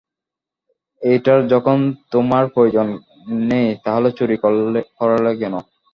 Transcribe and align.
এটার 1.01 1.39
যখন 1.53 1.77
তোমার 2.11 2.43
প্রয়োজনই 2.53 2.97
নেই 3.49 3.69
তাহলে 3.85 4.09
চুরি 4.17 4.35
করালে 4.97 5.31
কেন? 5.41 5.53